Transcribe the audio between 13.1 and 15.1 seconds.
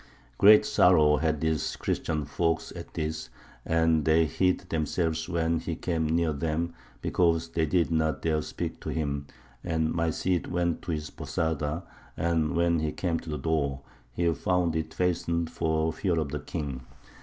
to the door he found it